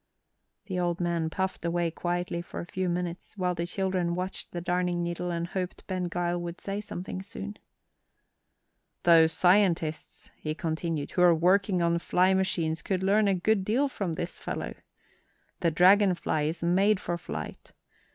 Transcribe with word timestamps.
The 0.65 0.79
old 0.79 0.99
man 0.99 1.29
puffed 1.29 1.63
away 1.63 1.91
quietly 1.91 2.41
for 2.41 2.59
a 2.59 2.65
few 2.65 2.89
minutes, 2.89 3.37
while 3.37 3.53
the 3.53 3.67
children 3.67 4.15
watched 4.15 4.49
the 4.51 4.59
darning 4.59 5.03
needle 5.03 5.29
and 5.29 5.45
hoped 5.45 5.85
Ben 5.85 6.05
Gile 6.05 6.41
would 6.41 6.59
say 6.59 6.81
something 6.81 7.21
soon. 7.21 7.57
"Those 9.03 9.31
scientists," 9.31 10.31
he 10.37 10.55
continued, 10.55 11.11
"who 11.11 11.21
are 11.21 11.35
working 11.35 11.83
on 11.83 11.99
flying 11.99 12.37
machines 12.37 12.81
could 12.81 13.03
learn 13.03 13.27
a 13.27 13.35
good 13.35 13.63
deal 13.63 13.87
from 13.87 14.15
this 14.15 14.39
fellow. 14.39 14.73
The 15.59 15.69
dragon 15.69 16.15
fly 16.15 16.45
is 16.45 16.63
made 16.63 16.99
for 16.99 17.15
flight. 17.15 17.71